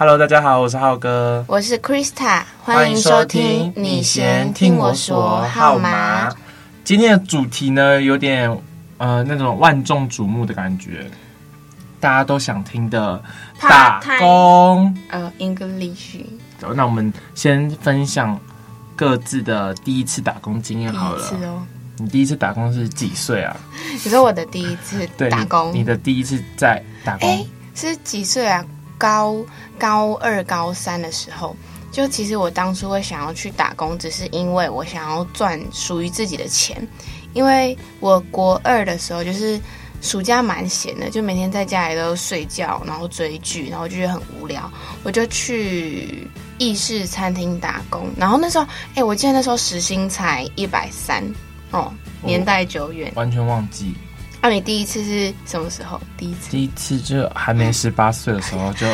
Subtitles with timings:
[0.00, 3.72] Hello，大家好，我是浩哥，我是 Krista，欢迎收听。
[3.74, 6.32] 你先听我说号码。
[6.84, 8.48] 今天的主题呢，有点
[8.98, 11.10] 呃那种万众瞩目的感觉。
[11.98, 13.20] 大家都想听的
[13.60, 16.24] 打工，呃，English。
[16.76, 18.38] 那我们先分享
[18.94, 21.66] 各自的第一次打工经验好了。
[21.96, 23.56] 你第一次打工是几岁啊？
[23.90, 28.64] 你说我的第一次打工，你，你的第一次在打工，欸、是几岁啊？
[28.98, 29.36] 高
[29.78, 31.56] 高二、高三的时候，
[31.90, 36.86] 就其实我当初会想要去打工，只是因为我想要赚属于自己的钱。
[37.32, 39.58] 因为我国二的时候就是。
[40.00, 44.70] 暑假蛮闲的，就每天在家里都睡觉，然后追剧，然后就觉得很无聊。
[45.02, 46.24] 我就去
[46.56, 51.24] 意式餐厅打工，然后那时候，哎、欸，我记得那时候时薪才一百三
[51.72, 53.92] 哦，年代久远，完全忘记。
[54.40, 56.00] 那、啊、你第一次是什么时候？
[56.16, 58.86] 第一次，第一次就还没十八岁的时候就，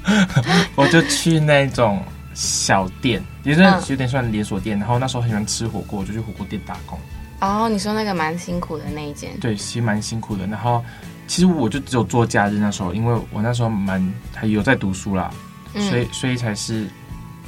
[0.76, 2.02] 我就去那种
[2.34, 6.98] 小店，也是有点算连锁店，然后那时候很喜欢吃火锅，我就去火锅店打工。
[7.40, 10.46] 哦，你说那个蛮辛苦的那一件，对，其实蛮辛苦的。
[10.46, 10.84] 然后，
[11.26, 15.30] 其实我就只有做假日那时候，因为我那时候蛮还有在读书啦，
[15.74, 16.86] 嗯、所以所以才是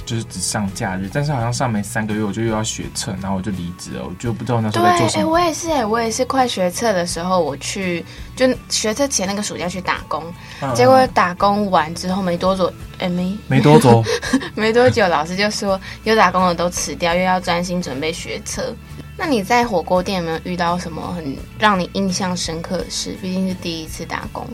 [0.09, 1.11] 就是只上假日。
[1.13, 5.23] 但是好像上没三个月，我就又要学测，然后我就离职了，我就不知道那时候在做什么。
[5.23, 8.03] 对，哎，我也是，哎，我也是快学测的时候，我去
[8.35, 10.23] 就学测前那个暑假去打工，
[10.63, 14.03] 嗯、结果打工完之后没多久，哎，没没多久，
[14.57, 18.75] 没多久，老师就说有打工的都辞掉，又要专心准备学测。
[19.21, 23.17] 那你在火锅店有没有遇到什么很让你印象深刻的事？
[23.21, 24.47] 毕竟是第一次打工。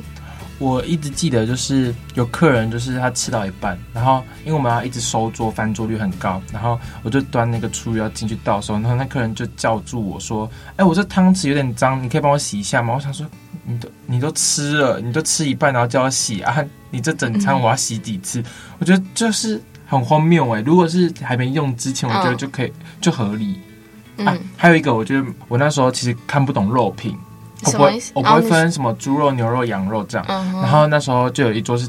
[0.58, 13.26] 我一直记得就是有客人，就是他吃到一半，然后因为我们要一直收桌，翻桌率很高，然后我就端那个厨余要进去倒的时候，然后那客人就叫住我说：“哎，我这汤匙有点脏，你可以帮我洗一下吗？”我想说，
[13.64, 16.64] 你都你都吃了，你都吃一半，然后叫我洗啊？
[16.90, 18.42] 你这整餐我要洗几次？
[18.78, 23.58] 我觉得就是很荒谬哎、如果是还没用之前，我觉得就可以、就合理。
[24.24, 27.16] 啊，还有一个，我觉得我那时候其实看不懂肉品，
[27.66, 30.26] 我不会，我不会分什么猪肉、牛肉、羊肉这样。
[30.28, 31.88] 嗯、然后那时候就有一桌是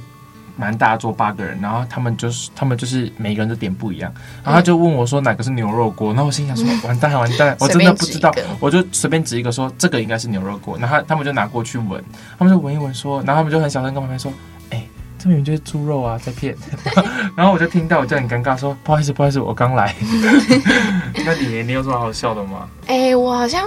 [0.56, 4.12] 蛮大桌，八个人，然后他们就是他们就是每个人都点不一样，
[4.44, 12.04] 然后他就问我说哪个是牛肉锅，然后我心想说 完蛋完蛋，我真的不知道，我就随便指一个说这个应该是牛肉锅，然后他们就拿过去闻，
[12.38, 14.32] 他们就闻一闻说，然后他们就很小声跟旁边说。
[15.18, 16.56] 这明明就是猪肉啊，在骗。
[17.36, 19.96] 然后我就听到，我就很尴尬，说不好意思，不好意思，我刚来。
[21.26, 22.68] 那你你有什么好笑的吗？
[22.86, 23.64] 哎、欸，我好像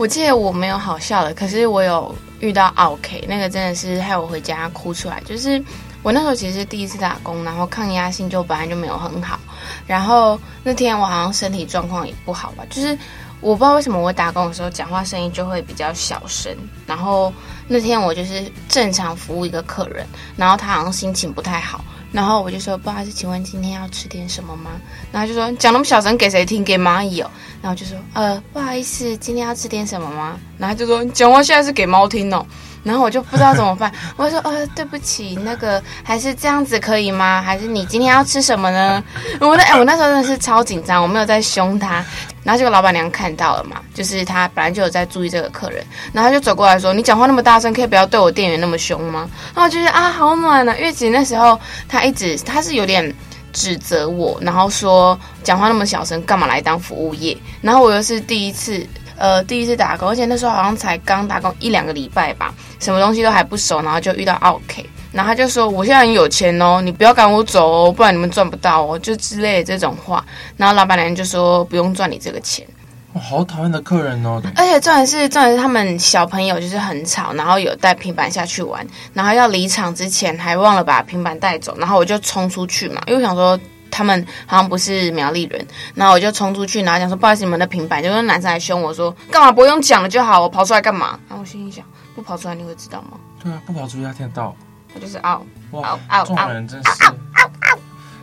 [0.00, 5.22] 我记得我没有好笑的，可是我有遇到 OK，那个真的是害我回家哭出来。
[5.26, 5.62] 就是
[6.02, 9.38] 我那时候其实是第一次打工，然后抗压性就本来就没有很好，
[9.86, 12.96] 然后那天我好像身体状况也不好吧，就是。
[13.42, 16.54] 我不知道为什么我打工的时候讲话声音就会比较小声，
[16.86, 17.32] 然后
[17.66, 20.06] 那天我就是正常服务一个客人，
[20.36, 21.82] 然后他好像心情不太好，
[22.12, 24.70] 然后我就说不好意思，请问今天要吃点什么吗？
[25.12, 26.64] 然后就说讲那么小声给谁听？
[26.64, 27.30] 给蚂蚁哦。
[27.62, 30.38] 然后就说呃不好意思，今天要吃点什么吗？
[30.58, 32.44] 然后就说你讲话现在是给猫听哦。
[32.82, 37.42] 然后我就不知道怎么办， 我就说呃对不起，那个还是这样子可以吗？
[37.42, 39.02] 还是你今天要吃什么呢？
[39.40, 42.04] 我那哎，我那时候真的是超紧张，我没有在凶他。
[42.42, 53.14] 然后这个老板娘看到了嘛，就是他本来就有在注意这个客人，然后他就走过来说：“你讲话那么大声，可以不要对我店员那么凶吗？”然后我就觉得啊，好暖啊，因为其实那时候他一直他是有点
[53.52, 57.36] 指责我，然后说讲话那么小声，干嘛来当服务业？
[57.60, 58.86] 然后我又是第一次。
[59.20, 70.24] 呃，第一次打工，而且那时候好像才刚打工一两个礼拜吧，什么东西都还不熟，然后就遇到 OK，然后他就说：“我现在很有钱哦，你不要赶我走哦，不然你们赚不到哦，就之类的这种话。”
[70.56, 72.66] 然后老板娘就说：“不用赚你这个钱。”
[73.12, 74.40] 哦，好讨厌的客人哦！
[74.56, 83.60] 而且重点是，重点是他们小朋友就是很吵，然后有带平板下去玩，然后要离场之前还忘了把平板带走，然后我就冲出去嘛，因为我想说。
[83.90, 91.18] 他们好像不是苗栗人，然后我就冲出去，然后讲说不好意思，你们的平板，就那男生还凶我说干嘛不用讲了就好，我跑出来干嘛？
[91.28, 91.84] 然后我心里想，
[92.14, 93.18] 不跑出来你会知道吗？
[93.42, 94.54] 对啊，不跑出去他听得到。
[94.92, 95.40] 他就是嗷，
[95.70, 96.90] 哇，嗷这种人真是。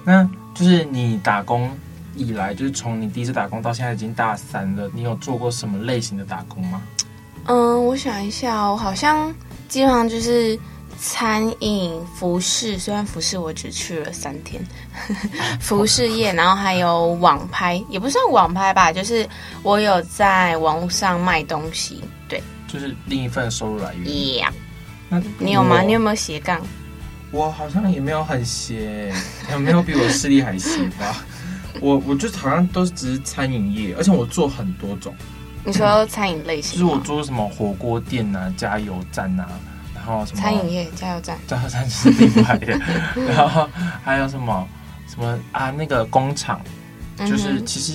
[0.03, 1.71] 那就是你打工
[2.13, 6.81] 以来，就是从你第一次打工到现在已经大三了，你有做过什么类型的打工吗？
[7.45, 9.33] 嗯，我想一下，我好像
[9.69, 10.59] 基本上就是
[10.99, 14.61] 餐饮、服饰，虽然服饰我只去了三天，
[15.61, 19.27] 服饰业，然后还有网拍，也不算网拍吧，就是
[19.63, 24.05] 我有在网络上卖东西，对，就是另一份收入来源。
[24.05, 24.51] Yeah.
[25.09, 25.81] 那你有吗？
[25.81, 26.59] 你有没有斜杠？
[27.31, 29.13] 我好像也没有很斜，
[29.51, 31.23] 有没有比我视力还斜吧？
[31.79, 35.13] 我我就好像都是只是餐饮业，而且我做很多种。
[35.63, 36.79] 你说餐饮类型？
[36.79, 39.49] 就是我做什么火锅店啊、加油站啊，然
[40.07, 42.79] 后什么餐饮业加油站，加油站是另外的。
[43.35, 43.69] 然后
[44.03, 44.67] 还有什么
[45.07, 45.69] 什么啊？
[45.69, 46.61] 那个工厂，
[47.17, 47.93] 就是其实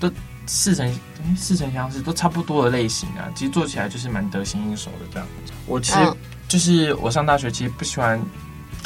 [0.00, 0.10] 都
[0.46, 0.92] 似曾
[1.36, 3.30] 似曾相识，都差不多的类型啊。
[3.34, 5.28] 其实做起来就是蛮得心应手的这样。
[5.66, 6.12] 我其实
[6.48, 8.20] 就是我上大学其实不喜欢。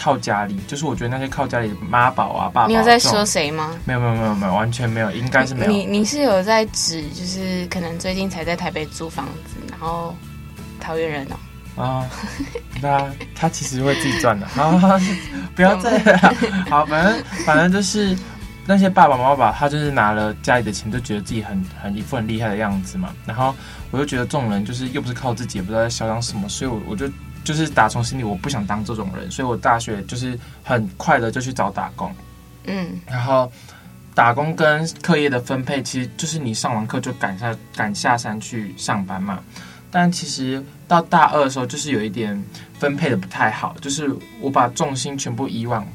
[0.01, 3.77] 靠家里，就是我觉得那些靠家里的妈宝啊、爸爸，你有在说谁吗？
[3.85, 5.73] 没有没有没有没有，完全没有，应该是没有。
[5.73, 10.15] 你你是有在指，就是可能最近才在台北租房子，然后
[10.79, 11.37] 桃园人哦。
[11.79, 12.05] 啊，
[12.83, 14.47] 那他其实会自己赚的。
[14.49, 15.01] 啊，
[15.55, 15.99] 不要再
[16.69, 18.17] 好，反正反正就是
[18.67, 23.11] 那些爸爸妈妈，他就是拿了家里的钱，就觉得自己很很一副很厉害的样子嘛。
[23.25, 23.55] 然后
[23.91, 27.09] 我就觉得这种人就是又不是靠自己，也不知道在嚣张什么，所以我我就。
[27.45, 32.15] 就是打从心里我不想当这种人，所以我大学就是很快的就去找打工，
[32.67, 33.51] 嗯，然后
[34.15, 39.39] 打工跟课业的分配，其实就是你上完课就赶下赶下山去上班嘛。
[39.91, 42.43] 但其实到大二的时候，就是有一点
[42.79, 45.87] 分配的不太好，就是我把重心全部移往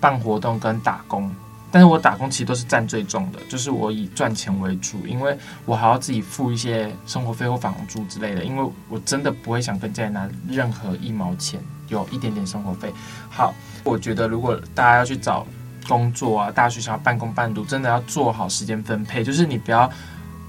[0.00, 1.30] 办活动跟打工。
[1.72, 5.36] 但是我打工其实都是占最重的，就是我以赚钱为主，因为
[5.66, 12.90] 我还要自己付一些生活费或房租之类的，因为我真的不会想跟家里拿任何一毛钱，有一点点生活费。
[13.28, 13.52] 好，
[13.84, 15.46] 我觉得如果大家要去找
[15.86, 19.90] 工作啊，大学想要半工半读，真的要做好时间分配，就是你不要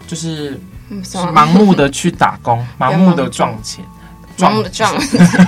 [0.06, 0.58] 就是
[1.12, 3.86] 盲目的去打工， 盲目的赚钱，
[4.38, 4.94] 盲目的赚，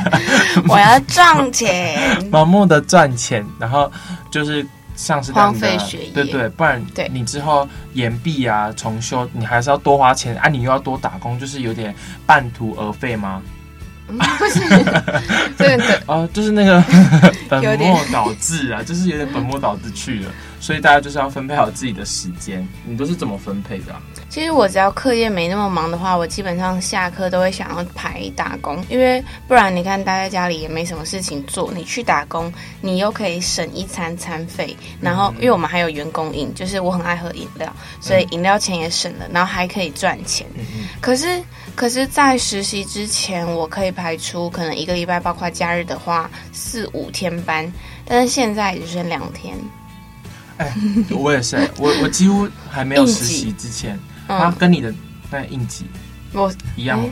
[0.67, 1.99] 我要赚钱，
[2.31, 3.91] 盲目的赚钱，然后
[4.31, 4.65] 就是。
[4.95, 11.95] 像是浪费学业，对对，不然你之后延毕啊、重修，你还是要多花钱啊，你又要多打工，就是有点
[12.25, 13.41] 半途而废吗？
[14.07, 14.59] 不是，
[15.57, 16.83] 对对，哦，就是那个
[17.47, 22.67] 本末倒置啊，就是有点本末倒置去了，所以大家就是要分配好自己的时间。
[22.85, 24.01] 你都是怎么分配的啊？
[24.29, 40.45] 其实我只要课业没那么忙的话，我基本上下课都会想要排打工，因为不然你看待在家里也没什么事情做，你去打工，你又可以省一餐餐费，然后因为我们还有员工饮，就是我很爱喝饮料，所以饮料钱也省了，然后还可以赚钱。
[41.01, 41.41] 可是，
[41.75, 47.71] 可是在实习之前，我可以排出可能一个礼拜，包括假日的话，四五天班，
[48.05, 49.57] 但是现在只剩两天。
[50.59, 50.73] 哎，
[51.11, 53.99] 我也是，我我几乎还没有实习之前。
[54.27, 54.93] 他跟你的
[55.31, 55.85] 那应急，
[56.33, 57.03] 我一样。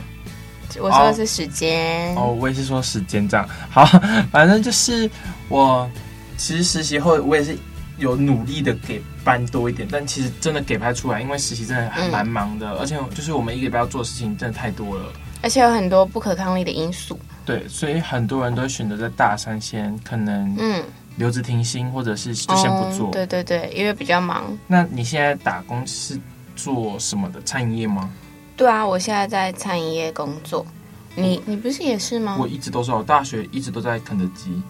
[0.78, 3.48] 我说的是时间哦，我也是说时间这样。
[3.68, 3.84] 好，
[4.30, 5.10] 反正就是
[5.48, 5.90] 我
[6.36, 7.58] 其实实习后我也是
[7.96, 15.06] 有努力的给班多一点，但其实真的给不太出来，因为实习真的还蛮忙的，而且就是我们一个礼拜要做的事情真的太多了，
[15.42, 17.18] 而且有很多不可抗力的因素。
[17.44, 20.84] 对，所以很多人都选择在大三先可能嗯
[21.18, 23.10] 留职停薪，或者是就先不做。
[23.10, 24.56] 对对对，因为比较忙。
[24.66, 26.18] 那你现在打工是？
[26.60, 28.10] 做什么的餐饮业吗？
[28.56, 30.66] 对啊，我现在在餐饮业工作。
[31.14, 32.36] 你你不是也是吗？
[32.36, 34.60] 我一直都是，我大学一直都在肯德基。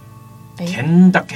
[0.70, 1.34] 肯德基，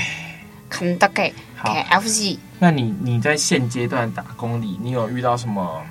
[0.68, 2.36] 肯德基，好，KFC。
[2.58, 5.82] 那你你在现阶段打工里，你有遇到什么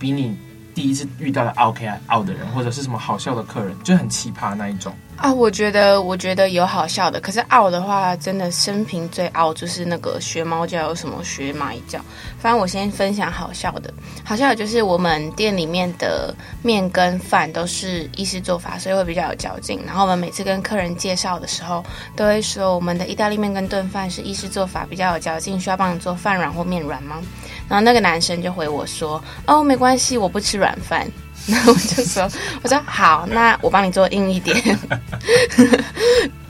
[0.00, 0.36] 比你
[0.78, 4.94] 第一次遇到的 OK 啊 out 的人，或者是什么好笑的客人，就很奇葩那一种？
[5.16, 11.98] 啊，我觉得，我觉得有好笑的，可是傲的话，真的生平最傲就是那个学猫叫，有什么学蚂蚁叫。
[12.38, 13.92] 反正我先分享好笑的，
[14.22, 16.32] 好笑的就是我们店里面的
[16.62, 19.82] 面跟饭都是意式做法，所以会比较有嚼劲。
[19.84, 27.20] 然后我们每次跟客人介绍的时候，都会说我们的意大利面跟炖饭是意式做法，比较有嚼劲，需要帮你做饭软或面软吗？
[27.68, 31.06] 然后那个男生就回我说，哦，没关系，我不吃软饭。
[31.48, 32.28] 然后我就说
[32.62, 34.54] ：“我说好，那我帮你做硬一点。”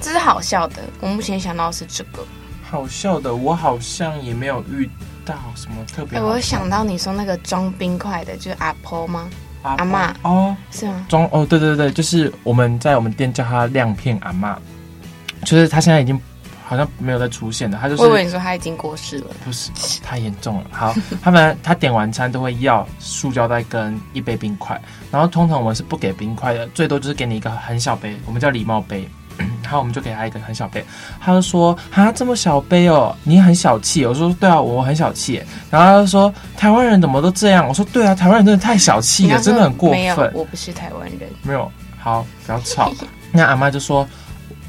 [0.00, 0.82] 这是好笑的。
[1.00, 2.24] 我目前想到的是这个
[2.68, 4.90] 好笑的，我好像也没有遇
[5.24, 6.18] 到什么特别。
[6.18, 9.28] 哎，我想到你说那个装冰块的，就是阿婆吗？
[9.62, 11.06] 阿嬷哦，是吗？
[11.08, 14.56] 装哦，对对对，就是我们在我们店叫他亮片阿嬷，
[15.44, 16.20] 就是他现在已经
[16.68, 17.78] 好像没有再出现的。
[17.78, 19.70] 他就是我以为你说他已经过世了，不是
[20.02, 20.64] 太严重了。
[20.70, 29.08] 好， 他们他点完餐都会要塑胶袋跟一杯冰块，然后通常我们是不给冰块的，最多就是给你一个很小杯，我们叫礼貌杯。
[29.62, 30.84] 然后我们就给他一个很小杯，
[31.20, 41.30] 他就说：“啊，这么小杯哦，你很小气。”我说：“对啊，我很小气。”然后他就说：“台湾人怎么都这样？”我说：“对啊，台湾人真的太小气了，真的很过分。”我不是台湾人。
[41.42, 41.70] 没有，
[42.00, 42.90] 好，不要吵。
[43.30, 44.04] 那阿妈就说。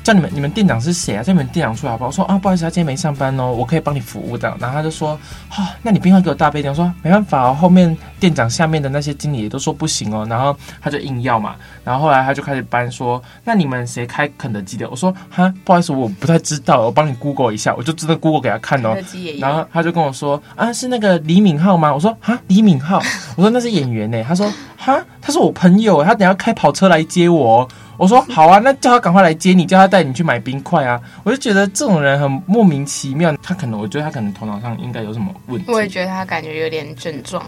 [0.09, 1.21] 叫你们，你们店长是谁啊？
[1.21, 2.07] 叫你们店长出来好不好？
[2.07, 4.49] 我说啊，不好意思，他今天没上班哦，我可以帮你服务的。
[4.59, 5.15] 然后他就说，
[5.47, 6.71] 好、那你冰块给我大杯点。
[6.71, 10.25] 我说没办法哦，后面店长下面的那些经理也都说不行哦。
[10.27, 11.53] 然后他就硬要嘛。
[11.83, 14.89] 然后后来他就开始搬说，那你们谁开肯德基的？
[14.89, 18.97] 我说哈，不好意思，我不太知道，我帮你 Google 一下，我就真的 Google 给他看哦。
[19.37, 21.93] 然后他就跟我说啊，是那个李敏镐吗？
[21.93, 22.95] 我说哈，李敏镐。
[23.35, 24.23] 我说那是演员呢。
[24.27, 27.69] 他说哈，他是我朋友，他等下开跑车来接我。
[27.99, 30.99] 我说好啊，那叫他赶快来接你，叫他带你去买冰块啊！
[31.23, 35.69] 我就觉得这种人很莫名其妙，他可能，我觉得他可能头脑上应该有什么问题。
[35.69, 37.45] 我也觉得他感觉有点症状。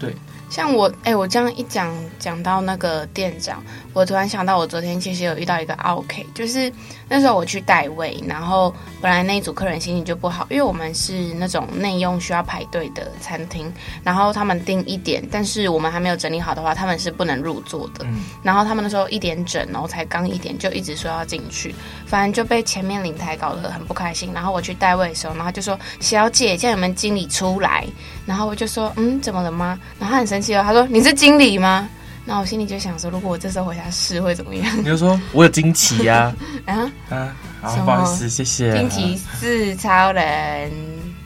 [0.00, 0.16] 对。
[0.48, 6.72] 像我，哎、欸，我这样一讲讲到那个店长，我突然想到，我昨天其实有遇到一个 OK，就是
[7.08, 13.72] 那时候我去代位，然后本来那一组客人心情就不好，因为我们是那种内用需要排队的餐厅，
[14.02, 18.04] 然后他们订一点，但是我们还没有整理好的话，他们是不能入座的。
[18.06, 21.74] 嗯、然后他们那时候一点整，然后才刚一点，就一直说要进去，
[22.06, 24.32] 反正就被前面领台搞得很不开心。
[24.32, 27.86] 然后我去代位的时候，然后就说：“小姐，叫你们经理出来。”
[28.24, 31.88] 然后我就说：“嗯，怎么了吗？”然后他很生气哦，他说：“你是经理吗？”
[32.24, 36.34] 那我心里就想说：“如果我这时候回答是，会怎么样？”你就说：“我有惊奇呀！
[36.66, 38.72] ”啊啊，好，不好意思，谢谢。
[38.78, 40.70] 惊奇是超人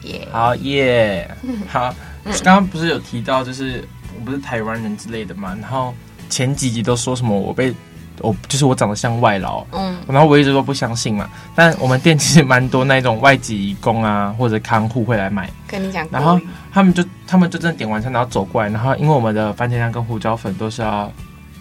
[0.03, 1.31] 耶，好耶，
[1.69, 1.95] 好。
[2.43, 3.87] 刚刚不是有提到，就是
[4.19, 5.57] 我不是台湾人之类的嘛？
[5.61, 5.95] 然后
[6.31, 7.75] 前几集都说什么我被。
[8.21, 11.29] 我就是我长得像外劳，嗯，然后我一直都不相信嘛。
[11.55, 15.51] 但我们店其实蛮多那种外籍工啊，或者看护会来买。
[15.67, 16.41] 跟你讲，然后
[16.73, 21.13] 他们就他们就真的点完餐，然后走过来，然后因为我们的番茄酱跟胡椒粉都是要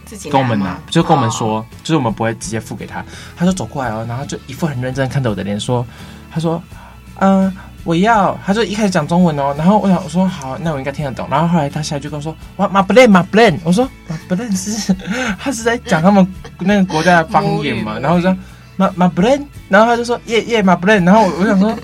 [0.06, 3.04] 自己跟我们拿，就跟我们说，哦、就是我们不会直接付给他。
[3.36, 5.86] 他就走过来哦，然后就一副很认真看着我的脸说，
[6.32, 6.62] 他说，
[7.20, 7.52] 嗯。
[7.86, 11.28] 我要，他就一开始讲中文哦，然后我想我说好，那我应该听得懂。
[11.30, 14.94] 然后后来他下一句跟我说，哇马布伦马布伦，我说马布伦是，
[15.40, 16.28] 他是在讲他们
[16.60, 18.00] 那个国家的方言嘛。
[18.00, 18.36] 然后我说
[18.76, 21.06] 马马布伦，然后他就说耶耶马布伦。
[21.06, 21.78] 然后我想说，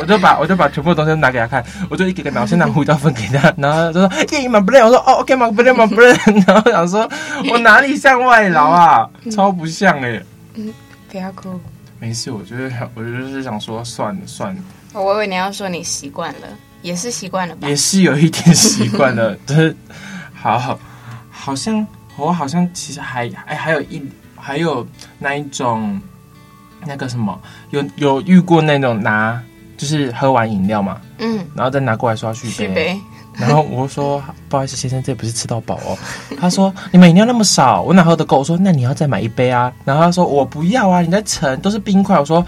[0.00, 6.16] 我就把我就把全部东西都拿给他看，我就一个个拿，我先拿胡椒粉给他，然后他就说耶马布伦，我说哦 OK 马布伦马布伦。
[6.46, 7.10] 然后我想说
[7.50, 10.22] 我哪里像外劳啊，超不像哎。
[10.54, 10.72] 嗯，
[11.10, 11.60] 不要哭，
[11.98, 14.60] 没事，我觉得我就是想说算了算了。
[14.94, 16.48] 我以为你要说你习惯了，
[16.82, 17.68] 也是习惯了吧？
[17.68, 19.76] 也是有一点习惯了， 就是
[20.34, 20.78] 好，
[21.30, 24.02] 好像我好像其实还哎还有一
[24.34, 24.86] 还有
[25.18, 26.00] 那一种
[26.86, 27.38] 那个什么，
[27.70, 29.40] 有有遇过那种拿
[29.76, 33.00] 就是喝完饮料嘛，嗯，然后再拿过来说要续杯，续杯
[33.38, 35.96] 然后我说不好意思先生，这不是吃到饱哦。
[36.40, 38.38] 他说你们饮料那么少，我哪喝得够？
[38.38, 39.72] 我说那你要再买一杯啊。
[39.84, 42.18] 然后他说我不要啊，你在盛都是冰块。
[42.18, 42.44] 我说。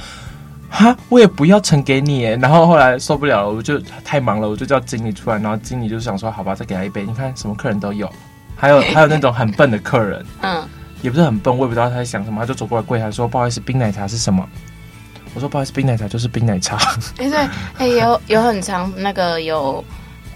[0.70, 2.22] 哈，我也不要盛给你。
[2.22, 5.36] 然后后来受不了了，我就太忙了，我就叫经理出来。
[5.38, 7.04] 然后经理就想说，好吧，再给他一杯。
[7.04, 8.10] 你看什么客人都有，
[8.56, 10.66] 还有 还有那种很笨的客人，嗯，
[11.02, 14.48] 也不是很笨，我也不知道他在想什么，他就走过来柜台说，不好意思，冰奶茶是什么？
[15.34, 16.76] 我说不好意思，冰奶茶就是冰奶茶。
[17.18, 17.48] 哎对，
[17.78, 19.84] 哎有有很长那个有，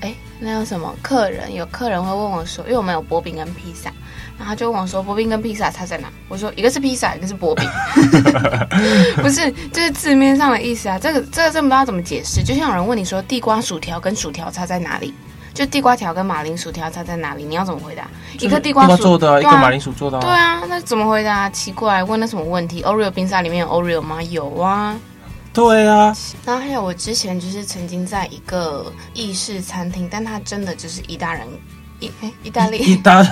[0.01, 1.55] 哎那有什么客人？
[1.55, 3.91] 有客人会问我说，因为我们有薄饼跟披萨。
[4.37, 7.69] 然后他就问我说：“薄饼跟披萨差在哪？”我说：“一个是披萨，一个是薄饼。”
[9.23, 10.99] 不是，就是字面上的意思啊。
[10.99, 12.43] 这个这个真不知道怎么解释。
[12.43, 15.15] 就像有人问你说：“地瓜薯条跟薯条差在哪里？”
[15.55, 17.45] 就地瓜条跟马铃薯条差在哪里？
[17.45, 18.09] 你要怎么回答？
[18.41, 20.21] 一个地瓜薯做的，啊、一个马铃薯做的，啊。
[20.21, 21.49] 对啊，那怎么回答？
[21.51, 24.21] 奇怪，问了什么问题？Oreo 冰沙里面有 Oreo 吗？
[24.21, 24.99] 有啊。
[25.53, 26.13] 对啊。
[26.45, 31.47] 然后还有，我之前就是曾经在一个意式餐厅，但它真的就是意大人。
[32.05, 33.29] 意意大利，意 大利，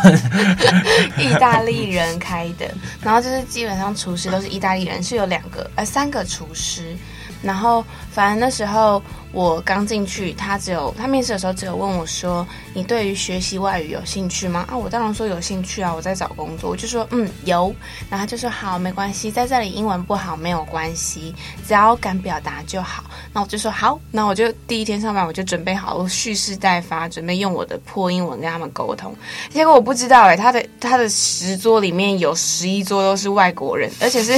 [1.19, 2.69] 意大利人开的，
[3.03, 6.97] 然后就是基本上厨师都是意大利人，是有两个呃三个厨师，
[7.43, 9.03] 然后反正那时候。
[9.33, 17.75] 我刚进去，他只有他面试的时候只有问我说：“你对于学习外语有兴趣吗？”啊，我当然说有兴趣啊，我在找工作，我就说嗯有，
[18.11, 21.35] 然后他就说好，没关系，在这里英文不好没有关系，
[21.67, 23.05] 只要敢表达就好。
[23.33, 29.15] 那我就说好，那我就第一天上班我就准备好，我蓄势待发，准备用我的破英文跟他们沟通。
[29.49, 34.33] 结果我不知道哎、他的他的十桌里面有十一桌都是外国人，而且是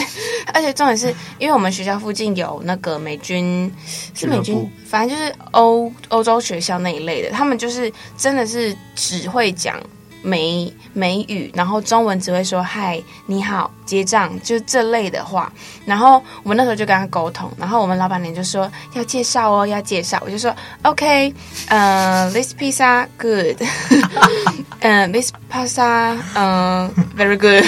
[0.52, 3.68] 而且重点是因为我们学校附近有那个美军，
[4.14, 4.70] 是美军。
[4.94, 9.74] 反正就是欧欧洲学校那一类的，他们就是真的是只会讲
[10.22, 15.52] 美美语，然后中文只会说嗨、你好、结账，就这类的话。
[15.84, 20.22] 然后我们那时候就跟他沟通，然后我们老板娘就说要介绍哦，要介绍。
[20.24, 21.34] 我就说 OK，
[21.66, 23.60] 呃、，this pizza good，
[24.78, 27.64] 嗯、， this pasta，嗯、very good。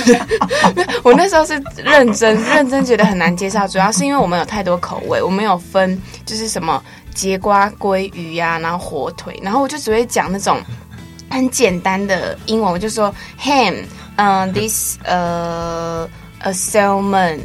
[1.02, 6.82] 我那时候是认真认真觉得很难介绍，主要是因为我们有太多口味，我们有分就是什么
[7.16, 10.60] 节瓜鲑鱼呀、然后火腿，然后我就只会讲那种。
[11.28, 16.08] 很简单的英文，我就说 ham，嗯、，this，呃、
[16.38, 17.40] a salmon，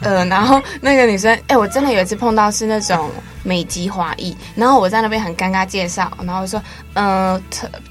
[0.00, 3.08] 呃，然后那个女生，哎，我真的有一次碰到是那种
[3.44, 6.60] 美籍华裔，然后我在那边很尴尬介绍，然后我说，
[6.94, 7.40] 嗯、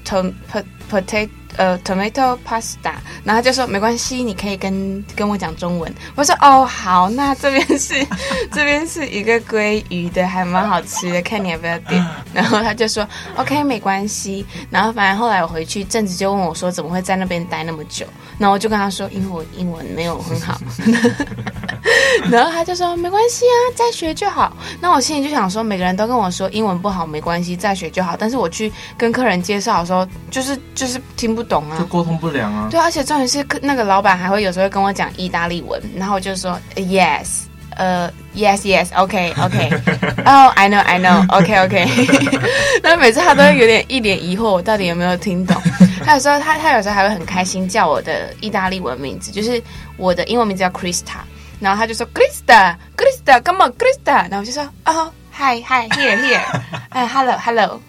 [0.04, 0.20] uh,，to
[0.50, 1.30] to potato。
[1.56, 2.92] 呃，tomato pasta，
[3.24, 5.92] 然后他就说没关系，你可以跟跟我讲中文。
[6.14, 7.94] 我说哦，好，那这边是
[8.52, 12.02] 这边是一个鲑鱼的，还蛮好吃的，看你要不要点。
[12.32, 14.46] 然后他就说 OK，没关系。
[14.70, 18.06] 然后反正后来我回去，正子就问我说怎么会在那边待那么久？
[18.38, 20.58] 然后我就跟他说，因为我英文没有很好。
[22.30, 24.56] 然后他就说没关系啊，再学就好。
[24.80, 28.16] 那我心里就想说，每个人都跟我说英文不好没关系，再学就好。
[28.16, 31.39] 但是我去跟客人介绍的时候，就是就是听不。
[31.40, 32.68] 不懂啊，就沟通不良啊。
[32.70, 37.44] 对，而且重点是那个老板还会有时候会跟我讲意大利文，然后我就说 yes，
[37.76, 41.88] 呃、uh,，yes yes，OK，OK，oh I know I know，OK OK，
[42.84, 45.56] 那每次他都会有点一脸疑惑，我到底有没有听懂？
[46.04, 49.62] 他有时候他他有时候还会很开心叫我的意大利文名字，就是
[49.96, 51.24] 我的英文名字叫 Krista，
[51.58, 56.42] 然后他就说 Krista，Krista，come on，Krista，然后我就说哦，hi hi，here here，
[56.90, 57.80] 哎，hello hello。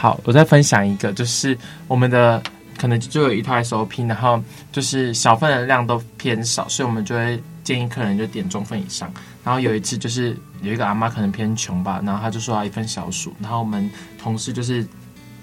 [0.00, 1.54] 好，我再分享一个，就是
[1.86, 2.42] 我们的
[2.78, 4.42] 可能就有一套 SOP，然后
[4.72, 9.12] 就是小份的量都偏少，所以我们就会建议客人就点中份以上。
[9.44, 14.86] 然后有一次就是有一个阿妈可能偏穷吧，然后她就说要一份小薯，然后我们同事就是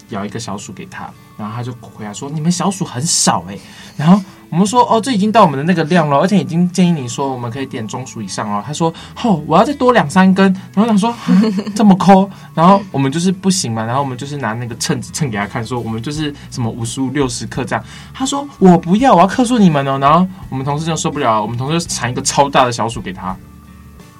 [0.08, 3.56] 舀一个小薯给她，然后她就回答说你们小薯很少哎、
[3.96, 4.20] 然后。
[4.50, 8.62] 我们说哦，这已经到我们的那个量了，而且已经建议你说我们可以点中薯以上哦。
[8.66, 10.52] 他说哦，我要再多两三根。
[10.74, 11.14] 然后想说
[11.74, 13.84] 这么抠， 然后我们就是不行嘛。
[13.84, 17.84] 然后我们就是拿那个秤子称给他看，说我们就是什么五十五、六十克这样。
[18.14, 19.98] 他说我不要，我要克诉你们哦。
[19.98, 23.36] 然后我们同事就受不了了，我们同事就铲一个超大的小鼠给他，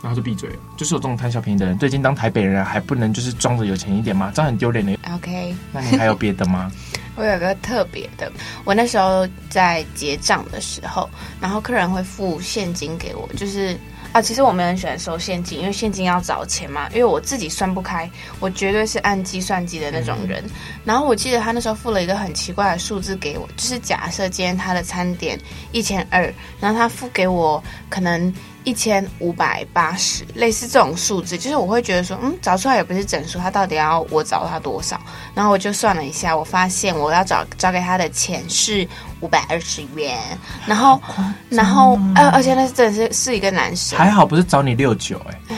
[0.02, 0.56] 然后就闭嘴了。
[0.76, 4.30] 就是有这种贪小便宜的人，最近当台北人还不能就是装着有钱一点吗？
[4.34, 4.98] 这样很丢脸的。
[5.14, 6.70] OK，那你还有别的吗？
[7.18, 8.30] 我有个特别的，
[8.64, 13.76] 我那时候在结账的时候，然后客人会付现金给我，就是
[14.12, 20.40] 啊，其实我没有很喜欢收现金，因为现金要找钱嘛，因为我自己算不开，我绝对是按计算机的那种人。
[20.44, 20.50] 嗯、
[20.84, 25.36] 然后我记得他那时候付了一个很奇怪的数字给我，就是假设今天他的餐点
[25.72, 28.32] 一千二，然后他付给我可能。
[28.68, 35.00] 一千五百八十，类似这种数字，就是我会觉得说，嗯，找出来也不是整数，他到底要我找他多少？
[35.34, 38.86] 然后我就算了一下，我发现我要找找给他的钱是
[39.20, 40.18] 五百二十元，
[40.66, 41.00] 然后，
[41.48, 45.56] 然后，呃，而且那是真的是是一个男生，还好不是找你六九，哎，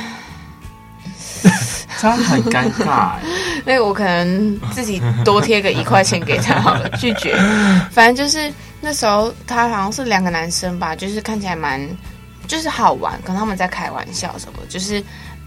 [2.01, 3.21] 这样很尴尬，哎，
[3.67, 7.37] 那个我可能自己多贴个一块钱给他好了，拒绝，
[7.91, 11.81] 反正就是那时候他好像是两个男生吧，就是看起来蛮。
[12.51, 15.01] 就是好玩，可能他们在开玩笑什么，就是，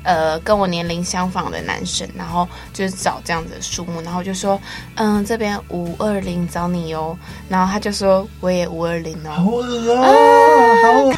[0.03, 4.57] 呃，跟我年龄相仿的男生，然后就是找这样子的数目，然后就说，
[4.95, 7.17] 嗯，这边五二零找你哦，
[7.49, 10.07] 然后他就说我也五二零哦，好恶啊，
[10.81, 11.13] 好恶。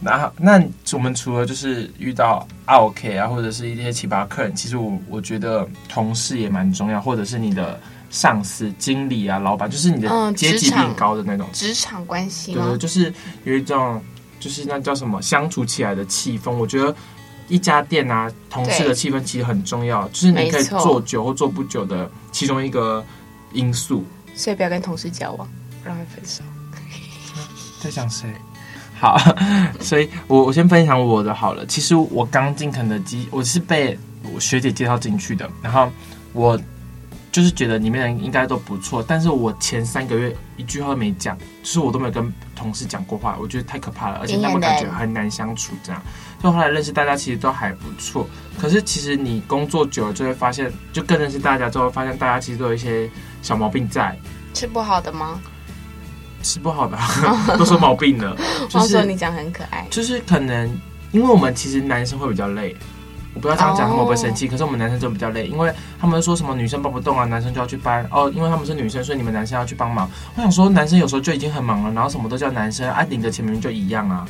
[0.00, 0.58] 然后那
[0.94, 13.12] 我们除了就是遇到 OK 啊，或者是一些奇葩客人，其实我我觉得同事也蛮重要，或者是你的上司、经理啊、老板，就是你的阶级比你高的那种职场关系，对，就是
[13.44, 14.02] 有一种。
[14.44, 16.94] 就是那叫什么相处起来的气氛，我觉得
[17.48, 23.02] 一家店啊，同事的气氛其实很重要，就是你可以做久或做不久的其中一个
[23.54, 24.04] 因素。
[24.34, 25.48] 所以不要跟同事交往，
[25.82, 26.44] 让他分手。
[27.80, 28.28] 在讲谁？
[29.00, 29.18] 好，
[29.80, 31.64] 所以我我先分享我的好了。
[31.64, 33.98] 其实我刚进肯德基，我是被
[34.34, 35.90] 我学姐介绍进去的，然后
[36.34, 36.60] 我。
[37.34, 46.00] 就是觉得里面人应该都不错，但是我前三个月一句话都没讲，就是我都没有跟同事讲过话，我觉得太可怕了，而且他们感觉很难相处，这样。
[46.40, 48.24] 就后来认识大家，其实都还不错。
[48.56, 53.10] 可是其实你工作久了就会发现，就更认识大家之后，发现大家其实都有一些
[53.42, 54.16] 小毛病在。
[54.52, 55.40] 吃不好的吗？
[56.40, 56.96] 吃不好的
[57.58, 58.36] 都说毛病了。
[58.70, 60.68] 就是说你讲很可爱，就是可能
[61.10, 62.76] 因为我们其实男生会比较累。
[63.34, 70.08] 我不知道这样讲他们会不会生气，可是我们男生就比较累，因为他们说什么女生搬不动啊，男生就要去搬哦，因为他们是女生，所以你们男生要去帮忙。
[70.36, 74.26] 我想说，男生有时候就已经很忙了，然后什么都叫男生，啊，领的钱明明就一样啊。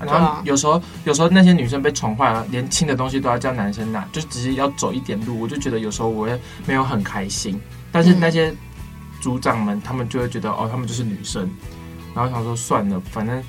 [0.00, 7.60] 然后有时候有时候那些女生被宠坏了，连轻的东西都要叫男生拿，就只是要走一点路，我就觉得有时候我也没有很开心。
[7.90, 8.54] 但是那些
[9.20, 11.50] 组长们他们就会觉得哦，他们就是女生，
[12.14, 13.42] 然后想说算了，反正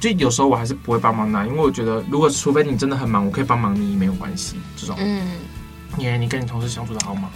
[0.00, 4.56] 就有时候我还是不会帮忙拿，因为我觉得如果除非你真的很忙，我可以帮忙你没有关系。
[4.76, 5.38] 这种，嗯，
[5.98, 7.30] 因为你跟你同事相处的好吗？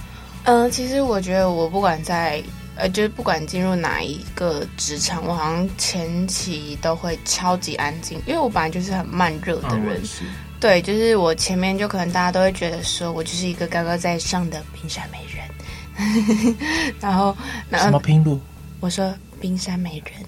[0.45, 2.43] 嗯、呃，其实我觉得我不管在
[2.75, 10.01] 呃，就是不管进入哪一个职场，我好像前期都会超级安静，因为我本来就是很慢热的人。
[10.21, 10.27] 嗯
[10.63, 16.55] 对，就是我前面就可能大家都会觉得说我就是一个高高在上的冰山美人，
[17.01, 17.37] 然后，
[17.69, 18.41] 然后什么拼路？
[18.79, 20.25] 我说冰山美人。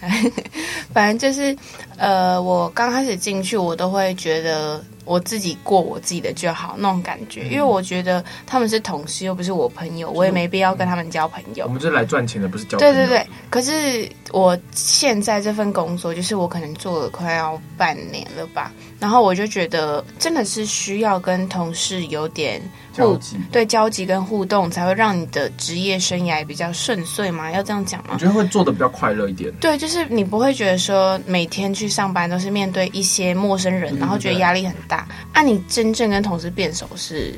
[0.92, 1.56] 反正就是
[1.96, 4.82] 呃，我刚开始进去，我都会觉得。
[5.06, 11.64] 我自己过我自己的就好，那种感觉，因为我觉得他们是同事，又不是我朋友，我也没必要跟他们交朋友。
[11.64, 12.94] 我们是来赚钱的，不是交朋友。
[12.94, 22.60] 对对对，可是我现在这份工作，就是我可能做了快要半年了吧，然后我就觉得真的是需要跟同事有点
[22.92, 27.50] 交集，对交集跟互动，才会让你的职业生涯比较顺遂嘛？
[27.50, 28.10] 要这样讲吗？
[28.12, 29.50] 我觉得会做的比较快乐一点。
[29.60, 35.08] 对，就是你不会觉得说每天去上班都是面对一些陌生人，然后觉得压力很大。
[35.32, 37.34] 那、啊、你真正跟同事变熟是？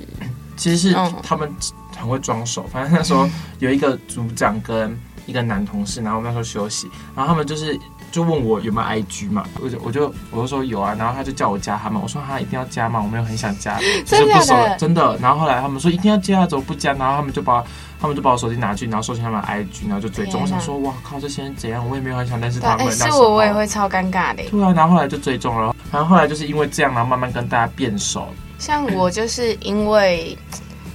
[0.57, 1.51] 其实是他们
[1.97, 2.67] 很会装熟。
[2.67, 4.97] 反正那时候有一个组长跟
[5.27, 7.79] 一个男同事，然后我们那时候休息，然后他们就是
[8.13, 15.17] 就问我有没有 IG 嘛，我就我就我就说有啊，然后他就叫我加他们，我说他一定要加嘛，我没有很想加， 就是不熟，真的。
[15.17, 16.93] 然后后来他们说一定要加，怎么不加？
[16.93, 17.65] 然后他们就把
[17.99, 20.43] 他们就把我手机拿去，然后搜寻他们 IG，然后就追踪。
[20.43, 21.89] 我想说哇靠，这些人怎样？
[21.89, 24.43] 我也没有很想，认识他们是我我也会超尴尬的。
[24.51, 25.75] 对啊，然后后来就追踪了。
[25.91, 28.29] 然后后来就是因为这样，然后慢慢跟大家变熟。
[28.59, 30.37] 像我就是因为。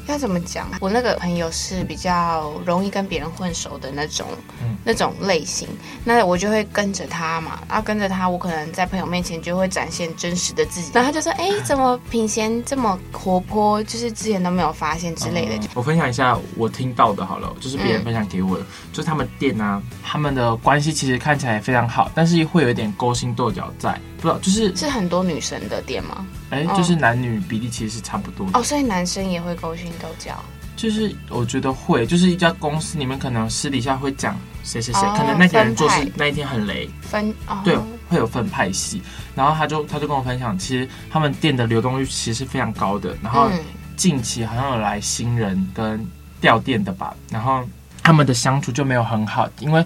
[0.08, 0.70] 要怎么讲？
[0.80, 4.28] 我那个朋友是比较容易跟别人混熟的那种，
[4.62, 5.67] 嗯、那种类型。
[6.04, 10.91] 那我就会跟着他嘛，然后跟着他，我可能在朋友面前就会展现真实的自己。
[10.93, 13.84] 然后他就说：“哎，怎么品贤这么活泼？
[13.84, 15.56] 就是之前都没有发现之类的。
[15.56, 26.25] 嗯”我分享一下我听到的，好了，就是别人分享给我的，嗯、就是他们店啊，他们的关系其实看起来非常好，但是会有一点勾心斗角在，不知道就是是很多女生的店吗？
[26.49, 30.43] 哎，就是男女比例其实是差不多的哦，所以男生也会勾心斗角。
[30.75, 37.75] 就是我觉得会，就是一家公司里面可能私底下会讲谁谁谁，可能那个人做事那一天很雷，分哦对，
[38.08, 39.01] 会有分派系。
[39.36, 43.17] 然后他就他就跟我分享，其实他们店的流动率其实是非常高的。
[43.23, 43.49] 然后
[43.95, 46.06] 近期好像有来新人跟
[46.39, 47.63] 调店的吧，然后
[48.03, 49.84] 他们的相处就没有很好，因为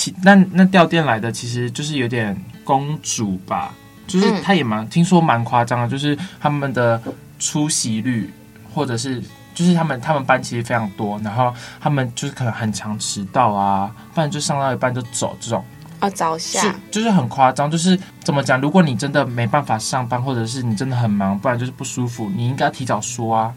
[0.00, 2.34] 其那那调店来的其实就是有点
[2.64, 3.74] 公主吧。
[4.06, 6.98] 就是她也蛮听说蛮夸张的，就是他们的
[7.38, 8.32] 出席率，
[8.72, 9.22] 或者是
[9.54, 15.62] 就是他们他们班其实非常多，然后他们就是可能很常迟到啊，不然就上到一半就走这种
[16.00, 18.58] 啊，早下就是很夸张，就是怎么讲？
[18.58, 23.54] 如果你真的没办法上班，或者是你真的很忙，不然就是不舒服，你应该提早说啊，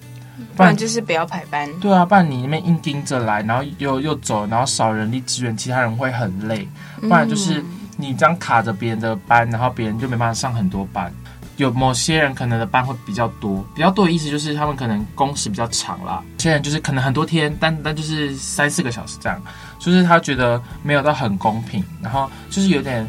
[0.55, 1.69] 不然就是不要排班。
[1.79, 6.67] 对啊，不然你那边硬盯着来，然后又又走，然后少人力资源，其他人会很累，
[7.01, 7.61] 不然就是。
[7.61, 7.65] 嗯
[7.95, 11.13] 你这样卡着别人的班，然后别人就没办法上很多班。
[11.57, 16.23] 有某些人可能的班会比较多，比较多的意思就是他们可能工时比较长啦。
[16.37, 19.39] 有些人就是可能很多天，但但就是三四个小时这样，
[19.77, 23.07] 就是他觉得没有到很公平，然后就是有点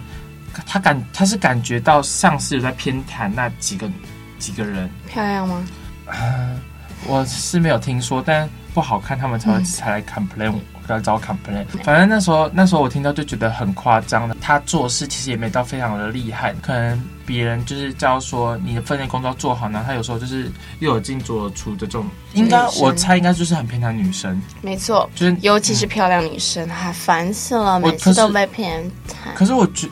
[0.67, 3.91] 他感他是感觉到上司有在偏袒那几个
[4.39, 4.89] 几个人。
[5.09, 5.65] 漂亮吗？
[7.07, 10.51] 我是没有听说，但不好看，他们才会才来 complain。
[10.51, 14.37] 嗯要找 complain，反正那时候那时候我听到就觉得很夸张的。
[14.39, 19.83] 他做事其实也没到非常的厉害，可能别人就是叫说你的分内工作做好呢。
[19.87, 24.39] 他有时候就是又有进左出的这种，应该我猜应该就是很偏袒女生。
[24.61, 29.35] 没错，就是尤其是漂亮女生，还烦死了，每次都被偏袒。
[29.35, 29.89] 可是我觉，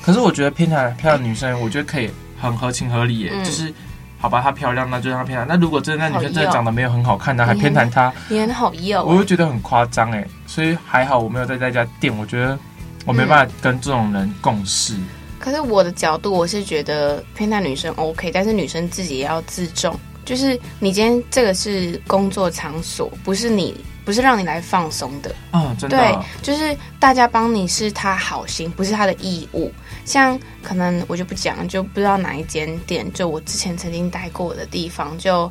[0.00, 2.08] 可是我觉得偏袒漂亮女生，我觉得可以
[2.40, 3.74] 很合情合理耶，嗯、就是。
[4.20, 5.46] 好吧，她漂亮，那就让她偏袒。
[5.48, 9.02] 那如果真的那女生真的长得没有很好看，那还偏袒她，你很好用。
[9.04, 12.58] 我会觉得很夸张哎，所以还好我没有在那家店，我觉得
[13.06, 14.94] 我没办法跟这种人共事。
[14.94, 15.06] 嗯、
[15.38, 19.98] 可是我的角度，我是觉得偏袒女生 OK，但是女生自己也要自重。
[20.22, 23.74] 就是你今天这个是工作场所，不是你，
[24.10, 25.32] 不是让你来放松的。
[25.52, 25.96] 嗯，真的。
[25.96, 29.72] 对，就是大家帮你是他好心，不是他的义务。
[30.04, 35.48] 像可能我就不讲，就不知道哪一间店，就我之前曾经待过的地方，就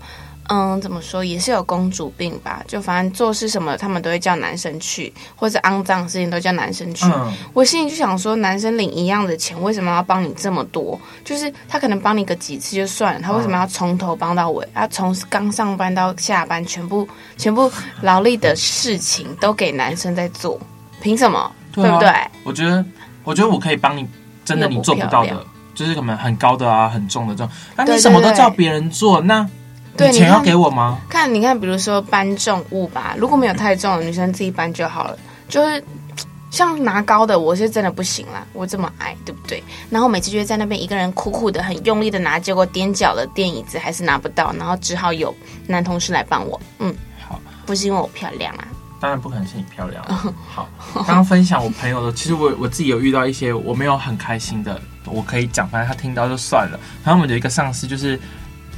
[0.50, 2.64] 嗯，怎么说也是有公主病吧？
[2.68, 7.06] 就反正做事什么，他们都会叫男生去，或者肮脏的事情都叫男生去。
[7.06, 11.00] 嗯、我心里就想说，男生领一样的钱，为什么要帮你这么多？
[11.24, 14.68] 就是他可能帮你个几次就算了，他为什么要从头帮到尾？
[14.74, 17.08] 他从刚上班到下班，全部
[17.38, 20.60] 全部劳力的事情都给男生在做，
[21.02, 21.52] 凭什么？
[21.72, 22.28] 对，啊、对不对？
[22.44, 22.84] 我觉得，
[23.24, 24.08] 我觉得我可以帮你。
[24.46, 27.54] 真的你做不到的，就是可能很高的啊，很重的这种。
[27.76, 29.48] 那你什么都叫别人做，那
[30.00, 30.98] 对，钱要给我吗？
[31.10, 35.18] 看，你看，比如说搬重物吧，如果没有太重的，女生自己搬就好了。
[35.48, 35.84] 就是
[36.52, 39.64] 像拿高的，我是真的不行啦，我这么矮，对不对？
[39.90, 45.36] 然后每次就会在那边一个人苦苦的、很用力的拿，结果踮脚的垫椅子还是拿不到，然后只好有
[45.68, 46.60] 男同事来帮我。
[46.80, 46.96] 嗯，
[47.28, 48.68] 好，不是因为我漂亮啊。
[49.02, 50.04] 当然不可能是你漂亮。
[50.48, 56.78] 好，刚刚分享我朋友的，其实我我自己有遇到一些我没有很开心的，我可以讲，反正他听到就算了。
[57.04, 58.20] 然后我们有一个上司，就是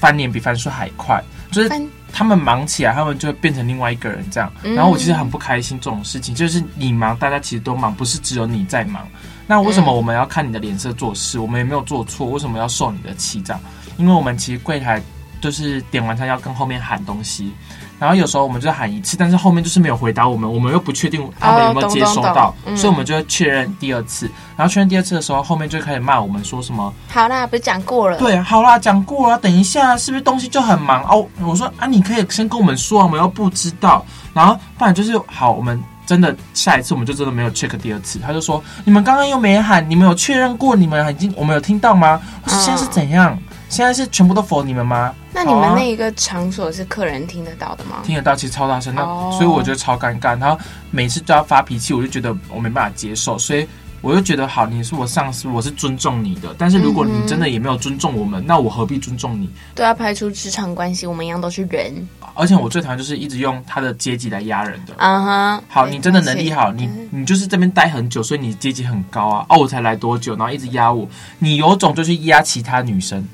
[0.01, 1.69] 翻脸比翻书还快，就是
[2.11, 4.51] 他们忙起来，他们就会变成另外一个人这样。
[4.63, 9.07] 然后我其实很不开心这种事情，就是你忙，大家其实都忙，不是只有你在忙。
[9.45, 11.37] 那为什么我们要看你的脸色做事？
[11.37, 13.39] 我们也没有做错，为什么要受你的气？
[13.43, 13.61] 这样？
[13.97, 14.99] 因为我们其实柜台
[15.39, 17.53] 就是点完餐要跟后面喊东西。
[18.01, 24.27] 然后有时候我们就喊一次，但是后面就是没有回答我们，我们又不确定他们有没有接收到，哦嗯、所以我们就会确认第二次。
[24.57, 26.91] 然后确认第二次的时候，后面就开始骂我们说什么？
[27.09, 28.17] 好啦，不是讲过了？
[28.17, 29.37] 对，好啦，讲过了。
[29.37, 31.27] 等一下，是不是东西就很忙哦？
[31.41, 34.03] 我说啊，你可以先跟我们说，我们又不知道。
[34.33, 38.17] 然后不然就是好，我们真的下一次我们就真的没有 check 第二次。
[38.17, 40.75] 他就说你们刚刚又没喊，你们有确认过？
[40.75, 42.19] 你们已经我们有听到吗？
[42.43, 43.37] 我说现在是怎样？
[43.71, 45.15] 嗯现在是全部都 for 你们吗？
[45.33, 48.01] 那你们那一个场所是客人听得到的吗？
[48.03, 50.37] 听得到，其实超大声，那所以我觉得超尴尬。
[50.37, 50.59] 然后
[50.91, 53.65] 每次都要发脾气，我就觉得我没办法接受，所以
[54.01, 56.53] 我就觉得好，你是我上司，我是尊重你的。
[56.57, 59.49] 但是如果你真的也没有尊重我们，那我何必尊重你？
[59.73, 61.93] 对啊排除职场关系，我们一样都是人。
[62.33, 64.93] 而且我最讨厌就是一直用他的阶级来压人的。
[64.97, 69.45] 嗯哼，好，你真的能力好，你你就是这边待很久，所以你阶级很高啊。
[69.47, 71.07] 哦，我才来多久，然后一直压我，
[71.39, 73.25] 你有种就去压其他女生。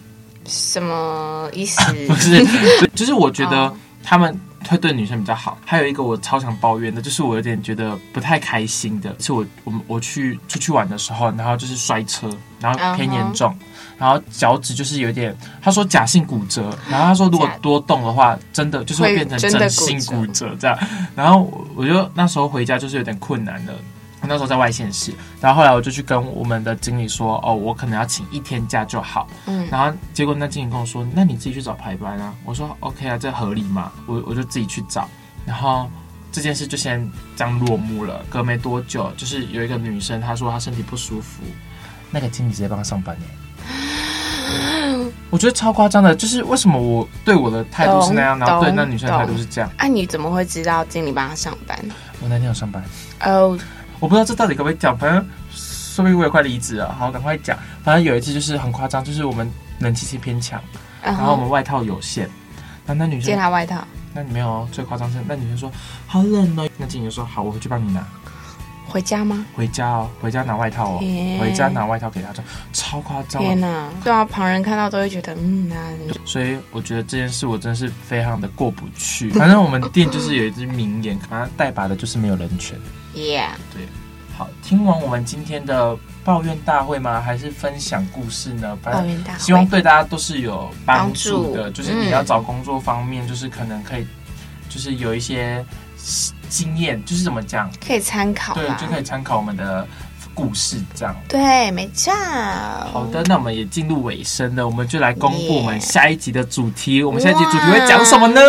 [0.48, 1.82] 什么意思？
[2.08, 2.46] 不是，
[2.96, 3.72] 就是我觉得
[4.04, 5.58] 他们会对女生比较好。
[5.66, 12.30] 还有一个我超想抱怨的，就是我有点觉得不太开心的，是我我我去出去玩的时候，然后就是摔车，
[12.60, 13.56] 然后偏严重，
[13.98, 20.78] 然后脚趾就是有点，他说假性骨折，然后他说如果多动的话，真的就是会变成真性骨折这样。
[21.16, 23.76] 然后我就那时候回家就是有点困难的。
[24.28, 29.28] 那时候在外县市，然后后来我就去跟我们的经理说，哦，我可能要请一天假就好。
[29.46, 32.34] 嗯，然后结果那经理跟我说，那你自己去找排班啊。
[32.46, 33.92] 我说 OK 啊，这合理嘛？
[34.06, 35.08] 我我就自己去找。
[35.46, 35.90] 然后
[36.32, 38.24] 这件事就先这样落幕了。
[38.30, 41.42] 隔没多久，就是有一个女生，她说她身体不舒服，
[42.12, 43.28] 那个经理直接帮她上班耶。
[45.30, 49.70] 我觉得超夸张的，就是为什么我对我的态度是那样，然后对那女生的态度是这样？
[49.78, 51.78] 哎，啊、你怎么会知道经理帮她上班？
[52.22, 52.84] 我那天有上班。
[53.26, 53.58] 哦。
[54.00, 56.94] 我不知道这到底可不可以讲，反正说不定我也快离职了。
[56.94, 57.58] 好，赶快讲。
[57.84, 60.62] 反正有一次就是很夸张，就是我们冷气机偏强，
[61.02, 62.24] 然后我们外套有限，
[62.86, 65.72] 然后那女生借她外套，那你没有最夸张是那女生说
[66.06, 68.06] 好冷哦，那经理说好，我回去帮你拿。
[68.90, 69.46] 回家吗？
[69.54, 71.00] 回家哦，回家拿外套哦，
[71.42, 73.42] 回家拿外套给他穿，超夸张。
[73.42, 75.76] 天哪，对啊，旁人看到都会觉得嗯，那
[76.24, 79.30] 所以我觉得这件事我真的是非常的过不去。
[79.32, 82.80] 反正我们店就是有一句名言，反正带把的就是没有人权。
[83.18, 83.88] Yeah，对。
[84.38, 87.20] 好，听完我们今天的抱怨大会吗？
[87.20, 88.78] 还是分享故事呢？
[88.84, 91.72] 抱怨大会希望对大家都是有帮助的。
[91.72, 94.06] 助就是你要找工作方面，就是可能可以，
[94.70, 95.66] 就是有一些。
[96.48, 99.86] 经验就是怎么讲，可以参考，对，就可以参考我们的
[100.38, 101.16] 故事这样。
[101.28, 102.14] 对，没错。
[102.94, 107.04] 好的，那我们也进入尾声了，我们就来公布我们下一集的主题。
[107.04, 108.40] 我们下一集主题会讲什么呢？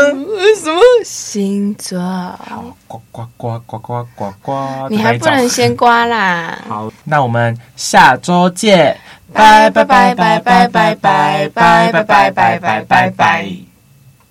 [0.62, 1.98] 什么星座？
[1.98, 4.88] 好，呱呱呱呱呱呱呱！
[4.90, 6.59] 你还不能先呱啦。
[6.68, 8.94] 好，那我们下周见，
[9.33, 13.67] 拜拜拜拜拜拜拜拜拜拜拜拜拜。